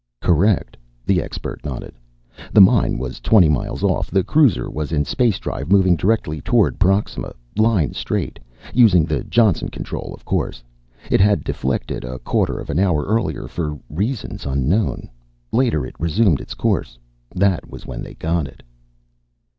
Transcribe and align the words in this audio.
"Correct." 0.19 0.77
The 1.05 1.21
expert 1.21 1.63
nodded. 1.63 1.93
"The 2.51 2.59
mine 2.59 2.97
was 2.97 3.19
twenty 3.19 3.47
miles 3.49 3.83
off. 3.83 4.09
The 4.09 4.23
cruiser 4.23 4.67
was 4.67 4.91
in 4.91 5.05
space 5.05 5.37
drive, 5.37 5.71
moving 5.71 5.95
directly 5.95 6.41
toward 6.41 6.79
Proxima, 6.79 7.35
line 7.55 7.93
straight, 7.93 8.39
using 8.73 9.05
the 9.05 9.23
Johnson 9.23 9.69
Control, 9.69 10.11
of 10.15 10.25
course. 10.25 10.63
It 11.11 11.21
had 11.21 11.43
deflected 11.43 12.03
a 12.03 12.17
quarter 12.17 12.57
of 12.59 12.71
an 12.71 12.79
hour 12.79 13.03
earlier 13.05 13.47
for 13.47 13.77
reasons 13.91 14.43
unknown. 14.43 15.07
Later 15.51 15.85
it 15.85 15.93
resumed 15.99 16.41
its 16.41 16.55
course. 16.55 16.97
That 17.35 17.69
was 17.69 17.85
when 17.85 18.01
they 18.01 18.15
got 18.15 18.47
it." 18.47 18.63